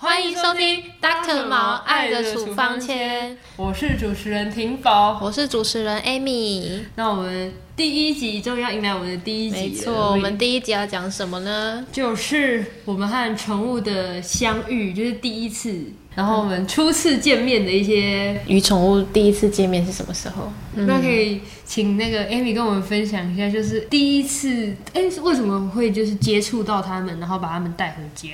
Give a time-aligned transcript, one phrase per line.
[0.00, 6.82] 欢迎收听 Doctor 毛爱的处方签，我是主持人婷宝，我是主持人 Amy。
[6.94, 11.84] 那我们第一集终于要迎来我们的第一集，没错，我们第一集要讲什么呢？
[11.90, 15.76] 就是我们和宠物的相遇，就是第一次，
[16.14, 20.52] 然后我们初次见面的一些与宠物第一次见面是什么时候？
[20.76, 28.28] 那可以请那个 Amy 跟我们分享一下，就是第一次，哎，为什么会就是接触到他们，然后把他们带回家？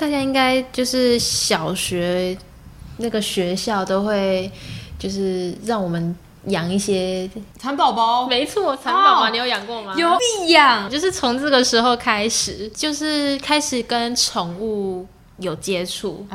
[0.00, 2.34] 大家应该就是小学
[2.96, 4.50] 那个学校都会，
[4.98, 6.16] 就是让我们
[6.46, 8.26] 养一些蚕宝宝。
[8.26, 9.94] 没错，蚕宝宝你有养过吗？
[9.98, 16.26] 有必养，就是从这个时候开始，就是开始跟宠物有接触，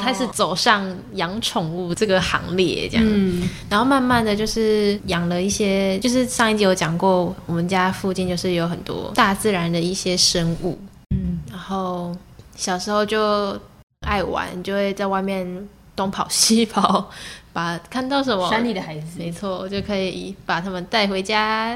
[0.00, 3.06] 开始走上养宠物这个行列，这样。
[3.06, 3.46] 嗯。
[3.68, 10.78] 然后慢慢的就是养了一些，就是上一集有讲过，我们家附近就是有很多大自然的一些生物。
[11.14, 11.38] 嗯。
[11.50, 12.16] 然后。
[12.60, 13.58] 小时候就
[14.06, 17.08] 爱玩，就会在外面东跑西跑，
[17.54, 21.70] 把看到什么山里的孩子，没错，就可以把他们带回家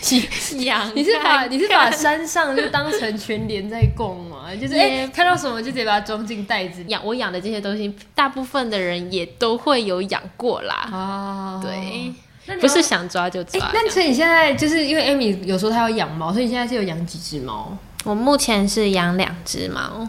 [0.60, 0.90] 养。
[0.96, 4.46] 你是把你是把山上就当成全连在供吗？
[4.58, 7.04] 就是哎，看到什么就直接把它装进袋子养。
[7.04, 10.88] 我养的这些东西，大部分的人也都会有养过啦。
[10.90, 13.70] 哦，对，不是想抓就抓。
[13.74, 17.76] 那所以你现在就是因为 Amy 有时候她要养猫，所以你现在是有养几只猫？
[18.04, 20.08] 我目前是养两只猫。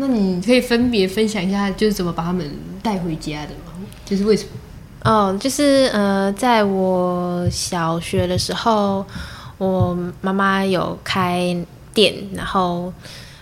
[0.00, 2.50] 那你可以分别分享一下，就是怎么把他们
[2.82, 3.72] 带回家的吗？
[4.06, 4.50] 就是为什么？
[5.04, 9.04] 哦，就是呃，在我小学的时候，
[9.58, 11.54] 我妈妈有开
[11.92, 12.90] 店，然后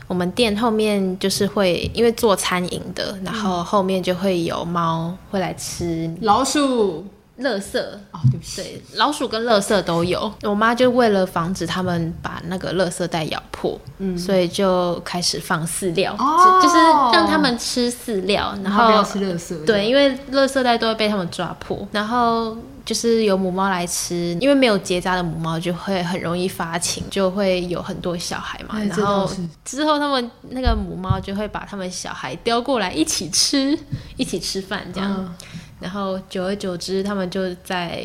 [0.08, 7.04] 我们店后面就是会因为做餐饮的，然后后面就会有猫会来吃老鼠。
[7.40, 7.78] 垃圾
[8.10, 10.32] 哦，对不起，对，老鼠跟垃圾都有。
[10.42, 16.16] 我妈就为了防止他们把那个垃圾袋咬破，嗯，所以就开始放饲料，
[16.62, 16.76] 就是
[17.12, 19.64] 让他们吃饲料，然后不要吃垃圾。
[19.64, 21.86] 对，因为垃圾袋都会被他们抓破。
[21.92, 28.80] 然后就是有母猫来吃，因为没有结扎的母猫就会很容易发情，就会有很多小孩嘛。
[28.82, 29.30] 然后
[29.64, 33.78] 之后他们那个母猫就会把他们小孩叼过来一起吃，
[34.16, 35.34] 一起吃饭这样。
[35.80, 38.04] 然后久而久之，他们就在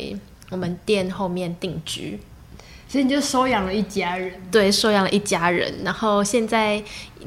[0.50, 2.20] 我们店后面定居，
[2.86, 4.32] 所以你就收养了一家人。
[4.52, 5.74] 对，收养了一家人。
[5.82, 6.80] 然后现在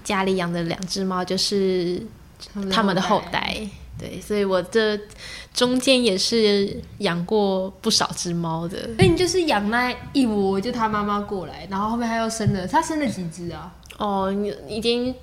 [0.03, 2.01] 家里养的两只猫就是
[2.71, 3.59] 他们的后代。
[3.99, 4.97] 对，所以我这
[5.53, 8.77] 中间也是养过不少只猫的。
[8.95, 13.73] 所以你就是养那一窝，就他妈妈过来，然后后面他又生了，他生了几只啊？
[13.97, 14.31] 哦，
[14.69, 15.13] 已经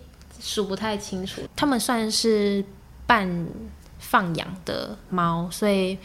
[0.40, 1.40] 数不太清楚。
[1.56, 2.62] 他们算是
[3.06, 3.46] 半。
[4.04, 5.98] 放养的猫，所以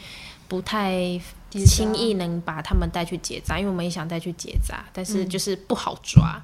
[0.48, 6.42] 不太轻易能把它们带去结扎，因为我们也想带去结扎，但是就是不好抓。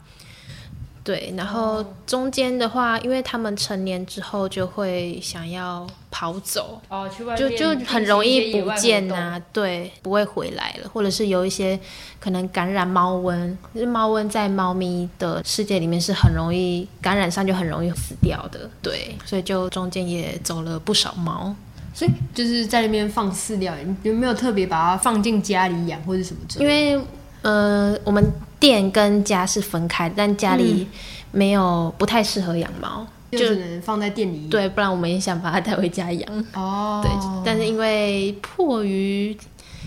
[1.06, 11.78] 对，然后中间的话，因为他们成年之后就会想要跑走，哦，去外就就很容易不见呐，对，不会回来了，或者是有一些
[12.18, 21.54] 可能感染猫瘟，就是猫瘟在猫咪的世界里面是很容易感染上，就很容易死掉的，对，所以就中间也走了不少猫，
[21.94, 26.40] 所以就是在那边放饲料，有没有特别把它放进家里养或者什么？
[26.58, 27.00] 因为
[27.42, 28.24] 呃，我们。
[28.58, 30.86] 店跟家是分开，但家里
[31.32, 34.48] 没有不太适合养猫，就只能放在店里。
[34.48, 36.44] 对，不然我们也想把它带回家养。
[36.54, 37.10] 哦，对，
[37.44, 39.36] 但是因为迫于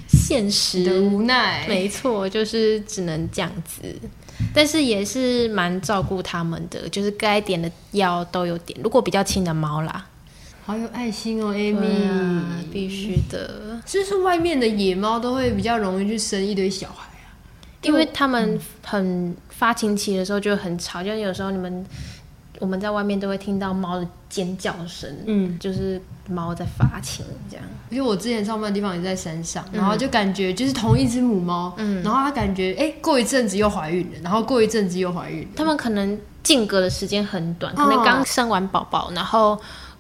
[0.07, 3.84] 现实的无奈，没错，就是只能这样子。
[4.53, 8.80] 但是也是蛮照顾他们的，就是该点的药都有点。
[8.81, 10.06] 如果比较轻的猫啦，
[10.66, 13.81] 好有爱心哦，Amy，必须的。
[13.86, 17.09] 就是外面的野猫都会比较容易去生一堆小孩。
[17.84, 21.85] 因为他们很发情期的时候就很吵，就有时候你们
[22.59, 27.66] 我们在外面都会听到猫的尖叫声，嗯，就是猫在发情这样。
[27.89, 39.57] 因为我之前上班的地方也在山上，然后就感觉就是同一只母猫，嗯，然后它感觉哎过一阵子又怀孕了，然后过一阵子又怀孕，它们可能间隔的时间很短，可能刚生完宝宝，然后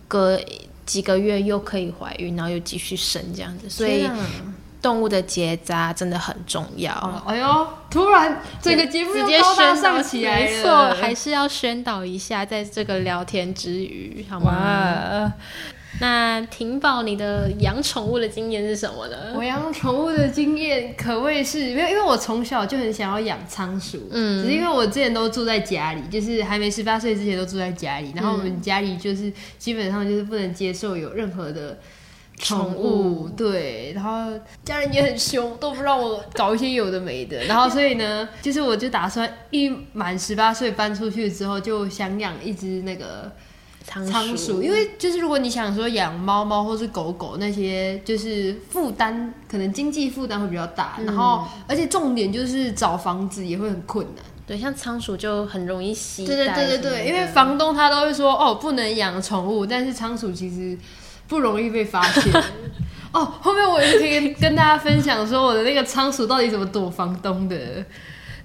[0.07, 0.37] 隔
[0.85, 4.05] 几个月又可以怀孕，然后又继续生这样子，所以。
[4.81, 6.91] 动物的结扎真的很重要。
[7.25, 15.33] 哎呦，突然这个节目直接宣导起来没错，还是要宣导一下，在这个聊天之余，好吗？
[15.99, 19.33] 那婷宝，你的养宠物的经验是什么呢？
[19.35, 31.77] 我养宠物的经验可谓是，没有因为我从小就很想要养仓鼠，嗯，只是因为我之前都住在家里，就是还没十八岁之前都住在家里，然后我们家里就是基本上就是不能接受有任何的。
[32.39, 34.31] 宠物对，然后
[34.63, 37.43] 家人也很凶，都不让我搞一些有的没的。
[37.43, 43.31] 然后所以呢， 就是我就打算一满十八岁搬出去之后，就想养一只那个
[43.85, 54.23] 仓鼠，因为就是如果你想说养猫猫或是狗狗那些，就是负担可能经济负担会比较大，然后而且重点就是找房子也会很困难。
[54.47, 56.25] 对，像仓鼠就很容易吸。
[56.25, 60.75] 对对对对对，因为房东他都会说哦不能养宠物，但是仓鼠其实
[61.29, 62.33] 不容易被发现。
[63.13, 67.57] 哦，后面我也可以跟大家分享说我的那个仓鼠到底怎么躲房东的。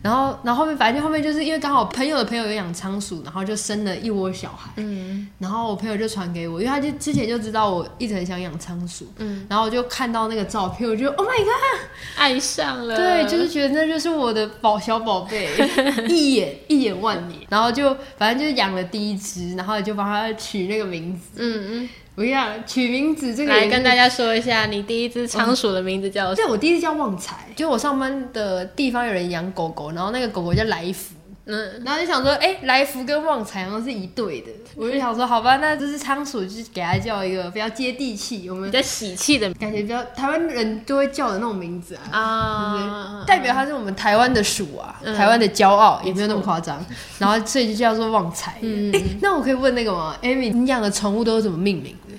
[0.01, 4.71] 然后，然后后面反正后面就是因为刚好朋友的朋友有养仓鼠，然后就生了一窝小孩。
[4.77, 9.11] 嗯，然后我朋友就传给我，因为他就之前就知道我一直很想养仓鼠。
[9.17, 12.95] 嗯，然后我就看到那个照片，我就 Oh my God，爱上了。
[12.95, 15.49] 对，就是觉得那就是我的宝小宝贝，
[16.07, 17.41] 一眼一眼万年。
[17.49, 21.23] 然后就反正就是养了第一只，然后就帮它取那个名字。
[21.37, 21.89] 嗯嗯。
[22.15, 26.35] 不要取名字，这个来跟大家说一下，你第一只仓鼠的名字叫？
[26.35, 27.49] 对，我第一只叫旺财。
[27.57, 31.15] 就我上班的地方有人养狗狗，然后那个狗狗叫来福。
[31.47, 34.51] 嗯，然后就想说，哎，来福跟旺财好像是一对的。
[34.77, 46.85] 我就想说，好吧，那这是仓鼠，就给它叫一个比较接地气，我们比较喜气的感觉，比较台湾人都会叫的那种名字啊，啊，代表它是我们台湾的鼠啊，台湾的骄傲，也没有那么夸张。
[47.19, 48.59] 然后所以就叫做旺财。
[48.63, 52.15] 哎，那我可以问那个吗？Amy，你养的宠物都是怎么命名的？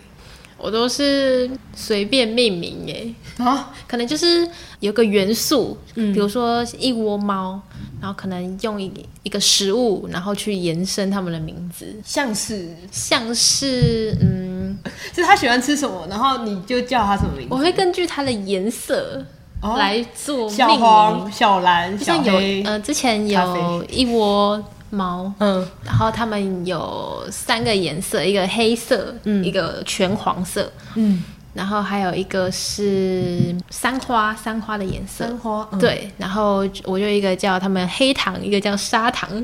[0.58, 4.48] 我都是随便命名耶，啊，可能就是
[4.80, 7.62] 有个元素，嗯，比如说一窝猫，
[8.02, 8.92] 然后可能用一
[9.24, 12.76] 一个食物，然后去延伸他们的名字，像是？
[12.92, 14.78] 像是嗯，
[15.14, 17.54] 就 是他喜欢吃什么，然后你就叫他什么名字。
[17.54, 19.26] 我会根据它的颜色
[19.62, 22.62] 来做小黄、小蓝、小黑。
[22.64, 24.64] 呃，之前有一窝。
[24.92, 31.22] 猫，嗯，然后它们有三个颜色，一个黑色，嗯，一个全黄色，嗯，
[31.56, 39.44] 然后还有一个是三花，三花的颜色，三花，对，然后我就一个叫他们黑糖，一个叫砂糖。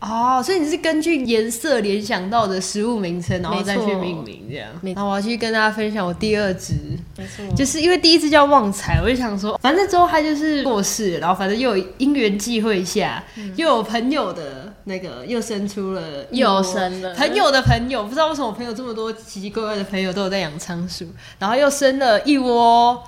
[0.00, 4.68] 哦，所以你是根据颜色联想到的食物名称，然后再去命名这样。
[4.82, 6.74] 然后我要去跟大家分享我第二只，
[7.16, 13.22] 没错，就是因为第一只叫旺财，我就想说，反正之后它就是过世，然后反正又有因缘际会下，
[13.54, 21.06] 又有朋友的那个又生出了，又生了朋友的朋友，不知道为什么我朋友这么多奇奇怪怪的朋友都有在养仓鼠，
[21.38, 23.02] 然后又生了一窝。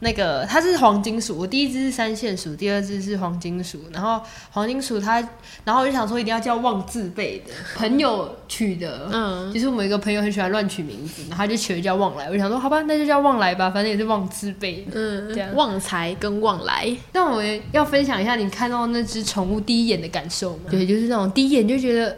[0.00, 3.78] 那个它是黄金鼠，我第一只是三线鼠，第二只是黄金鼠。
[3.92, 4.20] 然后
[4.50, 5.20] 黄金鼠它，
[5.64, 9.08] 然后我就想说一定要叫旺字辈的，朋友取的。
[9.12, 12.26] 嗯，其实我们一个朋友很喜欢乱取名字，然后他就取了叫旺来。
[12.26, 14.86] 我就想说好吧，那就叫旺来吧，反正也是旺字辈。
[14.92, 16.90] 嗯，这样旺财跟旺来。
[17.12, 20.64] 那我们要分享一下你看到那只宠物第一眼的感受吗？
[20.70, 22.16] 对，就是那种第一眼就觉得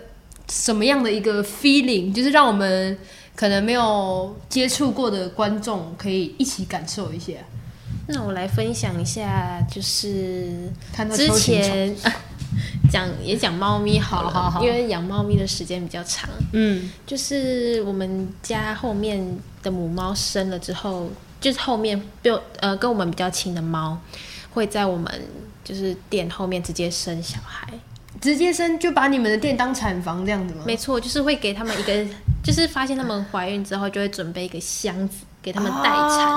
[0.48, 2.96] 什么样的一个 feeling，就是让我们
[3.34, 7.32] 可能没有接触过的观众可以一起感受一下。
[8.06, 10.70] 那我来分享一下，就是
[11.14, 11.94] 之前
[12.90, 16.28] 讲也讲猫咪好了，因为养猫咪的时间比较长。
[16.52, 21.08] 嗯，就是我们家后面的母猫生了之后，
[21.40, 23.96] 就是后面就呃跟我们比较亲的猫，
[24.52, 25.10] 会在我们
[25.64, 27.66] 就是店后面直接生小孩，
[28.20, 30.64] 直接生就把你们的店当产房这样子吗？
[30.66, 32.04] 没错，就是会给他们一个，
[32.44, 36.28] 就是发现他们怀孕之后，就会准备一个箱子给他们待产。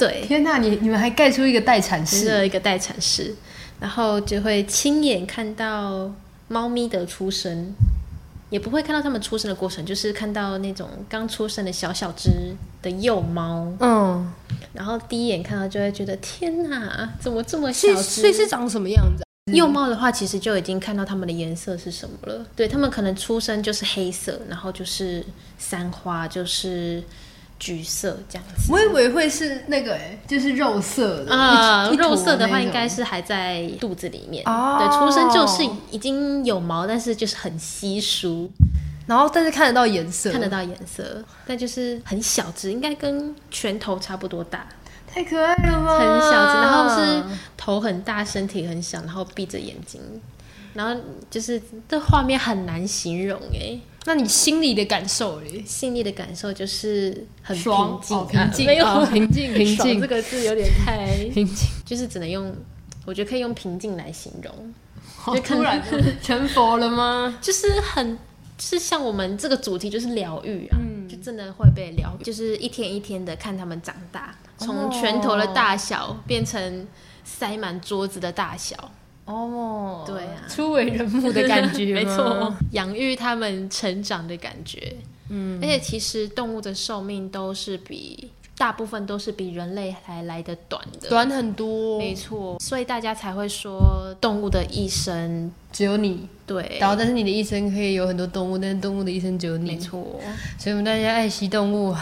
[0.00, 3.34] 对，天哪，你你们还盖出一个待产室，一个待产室，
[3.78, 6.10] 然后就会亲眼看到
[6.48, 7.74] 猫咪的出生，
[8.48, 12.30] 也不会看到它们出生的过程，就是看到那种刚出生的小小只
[12.80, 14.32] 的幼猫，嗯，
[14.72, 18.22] 然后第一眼看到就会觉得天哪，怎么这么小只？
[18.22, 19.22] 所以是长什么样子？
[19.52, 22.46] 幼猫的话，其实就已经看到它们的颜色是什么了。
[22.56, 25.22] 对，它们可能出生就是黑色，然后就是
[25.58, 27.04] 三花，就是。
[27.60, 31.88] 橘色这样子，我以为会是那个哎，就是肉色的啊。
[31.90, 34.42] 肉色的话，应该是还在肚子里面。
[34.46, 38.50] 哦，对，出生就是已经有毛，但是就是很稀疏。
[39.06, 44.66] 然后，但是看得到颜色，看得到颜色，但就是很小只，应该跟拳头差不多大。
[45.12, 45.98] 太可爱了吧？
[45.98, 47.22] 很小只，然后是
[47.56, 50.00] 头很大，身体很小，然后闭着眼睛，
[50.74, 50.98] 然后
[51.28, 53.76] 就是这画面很难形容哎。
[54.06, 55.62] 那你心里的感受嘞？
[55.66, 62.54] 心里的感受就是很平静，平静，没有平静，平静这个字有点太 平静，就是只能用，
[63.04, 64.74] 我觉得可以用平静来形容。
[65.44, 65.82] 突然
[66.22, 67.38] 成佛了吗？
[67.42, 68.18] 就是很，
[68.58, 76.86] 是像我们这个主题就是疗愈啊，就真的会被疗愈，就是一天一天的看他们长大，从拳头的大小变成
[77.22, 78.90] 塞满桌子的大小。
[79.24, 84.96] 哦，对啊，初为人母的感觉， 没错，养育他们成长的感觉。
[85.28, 100.20] 嗯，而且其实动物的寿命都是比大部分都是比人类还来的短的，短很多，没错，所以大家才会说动物的一生只有你，对，然后但是你的一生可以有很多动物，但是动物的一生只有你，没错，
[100.58, 101.94] 所以我们大家爱惜动物，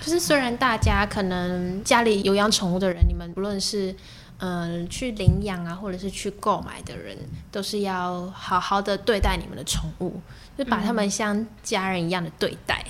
[0.00, 3.94] 就是虽然大家可能家里有养宠物的人，你们不论是
[4.44, 7.16] 嗯去领养啊，或者是去购买的人，
[7.52, 10.20] 都是要好好的对待你们的宠物，
[10.58, 12.84] 就把他们像家人一样的对待。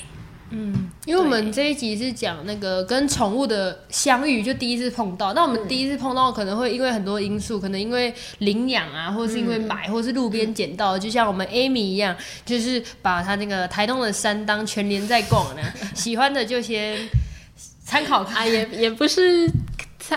[0.55, 5.35] 嗯，因为我们这一集是讲那个跟宠物的相遇，就第一次碰到。
[5.35, 10.99] 那我们第一次碰到可能会因为很多因素，可能因为领养啊，或是因为买，或是路边捡到。
[10.99, 15.63] 就像我们 Amy 一样，就是把他那个台东的山当全年在逛呢。
[15.95, 16.99] 喜欢的就先
[17.83, 19.51] 参考看，也也不是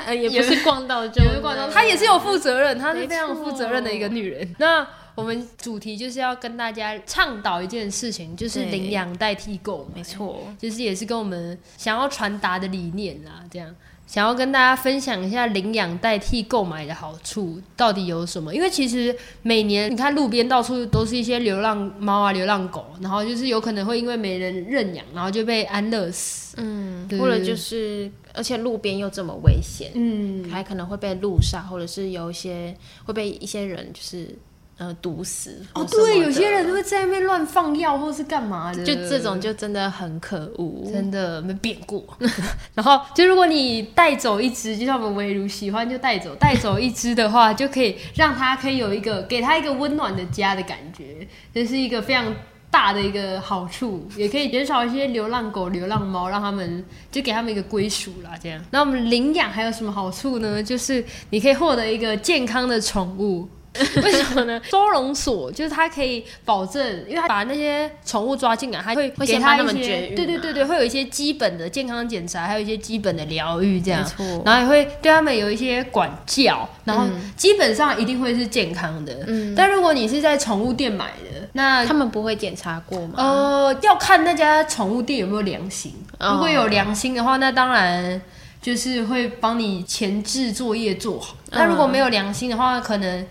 [0.03, 1.69] 参，也不是逛到就逛到。
[1.69, 4.55] 她也是有负责任，她是非常负责任的一个女人。
[4.59, 4.85] 那。
[5.15, 13.41] 我们主题就是要跟大家倡导一件事情，就是领养代替购买，没错，就是也是跟我们想要传达的理念啦。
[13.49, 13.73] 这样
[14.07, 18.53] 想要跟大家分享一下领养代替购买的好处到底有什么？
[18.53, 26.55] 因为其实每年你看路边到处都是一些流浪猫啊、流浪狗，然后就是有可能会因为没人认养，然后就被安乐死。
[26.57, 34.35] 嗯，或者就是而且路边又这么危险，嗯，还可能会被路杀，或者是有一些会被一些人就是。
[34.77, 42.03] 呃，毒死哦，对，有些人会在那边乱放药，或是干嘛的，就这种就真的很可恶，真的没变过。
[42.75, 52.36] 然后，就如果你带走一只，就像我们围如喜欢就带走，带走一只的话，就可以让它可以有一个给它一个温暖的家的感觉，这是一个非常
[52.70, 58.32] 大的一个好处，也可以减少一些流浪狗、流浪猫，让他们就给他们一个归属啦。
[58.44, 60.62] 这样，那我们领养还有什么好处呢？
[60.62, 63.48] 就是你可以获得一个健康的宠物。
[64.03, 64.62] 为什么呢？
[64.63, 74.05] 收容所就是它可以保证，因为它把那些宠物抓进来，它会给它一些，对对对对，会有一些基本的健康检查，还有一些基本的疗愈，这样。
[74.46, 77.05] 然后也会对他们有一些管教，然后
[77.36, 79.13] 基本上一定会是健康的。
[79.27, 79.53] 嗯。
[79.55, 83.13] 但如果你是在宠物店买的，那他们不会检查过吗？
[83.17, 85.94] 呃，要看那家宠物店有没有良心。
[86.20, 88.22] 如果有良心的话，那当然
[88.62, 91.36] 就是会帮你前置作业做好。
[91.51, 93.25] 那如果没有良心的话，可能。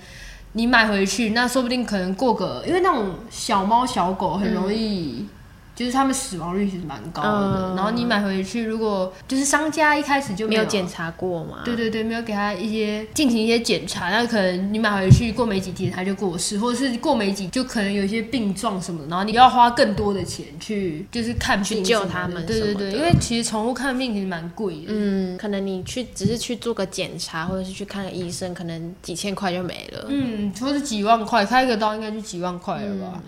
[0.56, 5.26] 你买回去，那说不定可能过个，因为那种小猫小狗很容易。
[5.74, 33.20] 就是他们死亡率其实蛮高的，然后你买回去，如果就是商家一开始就没有检查过嘛，对对对，没有给他一些进行一些检查，那可能你买回去过没几天他就过世，或者是过没几就可能有一些病状什么的，然后你要花更多的钱去就是看病救他们，对对对，因为其实宠物看病其实蛮贵的，嗯，可能你去只是去做个检查或者是去看个医生，可能几千块就没了，嗯，或者几万块，开个刀应该就几万块了吧，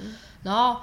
[0.45, 0.77] 然后。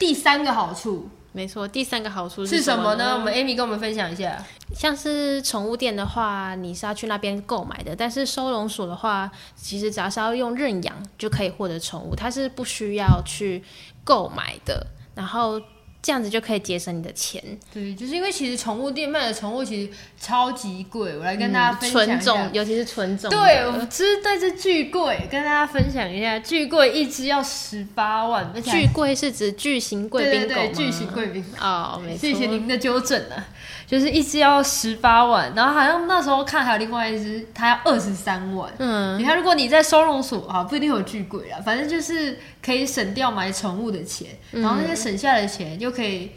[0.00, 3.14] 第三个好处，没错，第三个好处是什么呢？
[3.14, 4.42] 我们 Amy 跟我们分享一下。
[4.74, 13.62] 像是宠物店的话，你是要去那边购买的；但是收容所的话，其实只要是要用认养就可以获得宠物，它是不需要去
[14.02, 14.86] 购买的。
[15.14, 15.60] 然后。
[16.02, 17.42] 这样子就可以节省你的钱。
[17.72, 23.30] 对，就是因为其实宠物店卖的宠物其实超级贵，我来跟大家分享纯种，尤其是纯种。
[23.30, 28.52] 对，我其实对这巨贵，跟大家分享一下，巨贵一只要十八万。
[28.62, 32.20] 巨贵是指巨型贵宾狗巨型贵宾哦，没错。
[32.20, 33.48] 谢谢您的纠正啊。
[33.90, 38.72] 就是一只要十八万，然后好像那时候看还有另外一只，它要二十三万。
[38.78, 46.30] 嗯，你看如果你在收容所啊，不一定有巨贵啊，反正就是可以省掉买宠物的钱，然后那些省下的钱又可以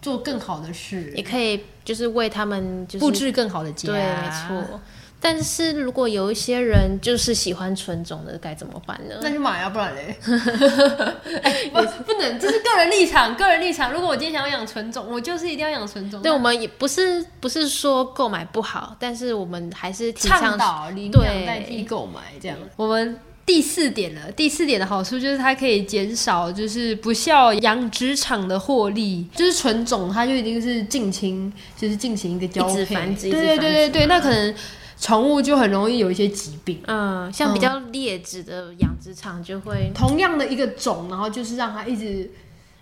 [0.00, 3.92] 做更好的事，也可以就是为他们就是布置更好的家。
[3.92, 4.80] 对，没错。
[5.20, 9.16] 但是如果有一些人就是喜欢纯种的，该怎么办呢？
[9.20, 13.92] 那就买啊，不然嘞， 不不能，这是个人立场，个人立场。
[13.92, 16.22] 如果我今天想要养纯种，我就是一定要养纯种。
[16.22, 22.56] 对，我们也不是不是说购买不好，但是我们还是倡导领养代替购买这样。
[22.76, 34.54] 我们第四点了，第四点的好处就是它可以减少就是不孝养殖场的获利，就是纯种它就一定是近亲，就是进行一个交配繁殖，对对对对对，那可能。
[35.00, 42.30] 宠物就很容易有一些疾病，嗯，像比较劣质的养殖场就会同样的一个种，然后就是让它一直。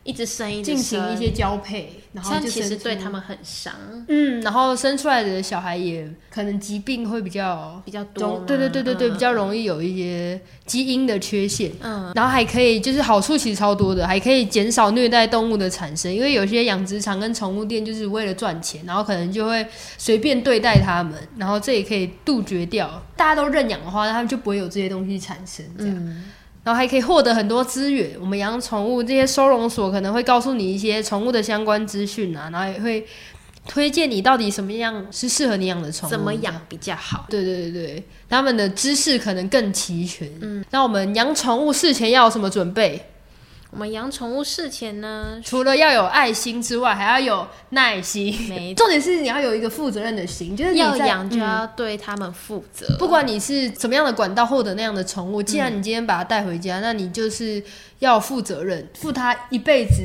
[0.07, 3.75] 一直生，一直进行一些交配，然后其实对他们很伤。
[4.09, 8.45] 嗯，然后生出来的小孩也可能疾病会比较比较多。
[8.47, 11.73] 对对对对对，比较容易有一些基因的缺陷。
[11.81, 19.67] 嗯，然后还可以就是好处其实超多的，还可以减少虐待动物的产生，因为有些养殖场跟宠物店就是为了赚钱，然后可能就会
[19.99, 23.03] 随便对待他们，然后这也可以杜绝掉。
[23.17, 25.65] 大家都认养的话，他们就不会有这些东西产生。
[25.79, 26.25] 这样。
[26.67, 28.11] 然后还可以获得很多资源。
[28.21, 33.07] 我们养宠物这些收容所可能会告诉你一些宠物的相关资讯啊，然后也会
[33.69, 37.25] 推荐你到底什么样是适合你养的宠物，怎么养比较好。
[37.31, 40.29] 对对对对，他们的知识可能更齐全。
[40.41, 43.01] 嗯，那我们养宠物事前要有什么准备？
[43.77, 48.35] 我们养宠物事前呢，除了要有爱心之外，还要有耐心。
[48.49, 52.87] 没，重点是你要有一个负责任的心，就是要养就要对他们负责。
[52.99, 57.63] 不管你是什么样的管道获得那样的宠物，既然你今天把它带回家，那你就是
[57.99, 60.03] 要负责任，负它一辈子。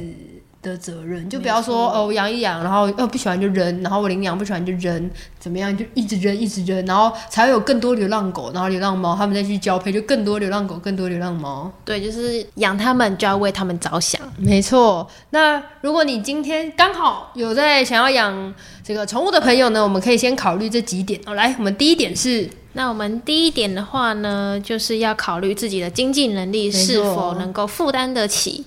[0.62, 11.72] 的责任，就不要说哦，养一养，然后呃不喜欢就扔，然后我领养不喜欢就扔，怎么样就一直扔一直扔，然后才会有更多流浪狗，然后流浪猫，他们再去交配，就更多流浪狗，更多流浪猫。
[11.84, 14.22] 对，就是养他们就要为他们着想。
[14.38, 15.08] 没错。
[15.32, 18.54] 那如果你今天刚好有在想要养
[18.84, 21.34] 这个宠物的朋友呢，我们可以先考虑这几点哦。
[21.34, 28.64] 来，我们第一点是，那我们第一点的话呢，就是要考虑自己的经济能力是否能够负担得起。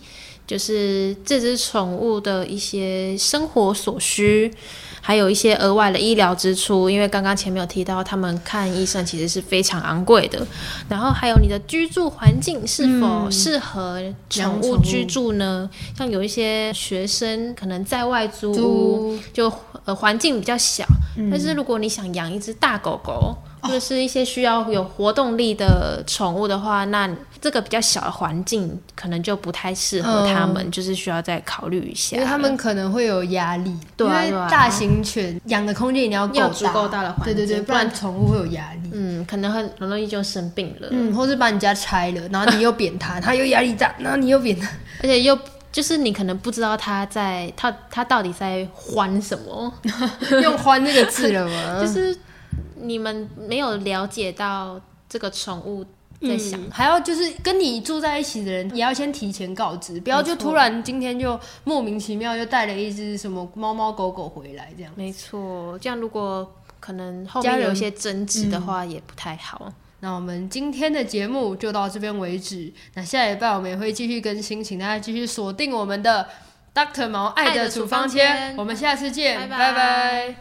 [0.46, 4.52] 就是这只宠物的一些生活所需，
[5.00, 10.46] 还有一些额外的医疗支出，因为刚刚前面有提到，他们看医生其实是非常昂贵的。
[10.88, 15.68] 然后还有你的居住环境是否适合宠物居住呢？
[15.96, 19.52] 像有一些学生可能在外租屋，就
[19.84, 20.84] 呃环境比较小。
[21.30, 27.08] 但是如果你想养一只大狗狗，或者是一些需要有活动力的宠物的话，那
[27.44, 32.16] 这个比较小的环境可能就不太适合他们，就是需要再考虑一下。
[32.16, 38.90] 因为他们可能会有压力，因为大型犬养的空间一定要要足够大的环境，对对对，不然宠物会有压力。
[38.94, 40.88] 嗯，可能很很容易就生病了。
[40.90, 44.66] 嗯，或是把你家拆了，然后你又扁它，它又压力大，然后你又扁它，
[45.02, 45.38] 而且又
[45.70, 49.70] 就是你可能不知道他在他他到底在欢什么，
[50.42, 51.78] 用“欢”这个字了吗？
[51.84, 52.16] 就是。
[52.76, 55.82] 你们没有了解到这个宠物
[56.28, 64.92] 在想，还要就是跟你住在一起的人也要先提前告知，不要就突然今天就莫名其妙就带了一只什么猫猫狗狗回来这样。
[64.96, 69.72] 没错，这样如果可能后面有一些争执的话也不太好。
[70.00, 76.28] 那我们今天的节目就到这边为止，那下礼拜我们也会继续更新，请大家继续锁定我们的
[76.74, 80.32] Doctor 毛爱的处方签，我们下次见，拜拜。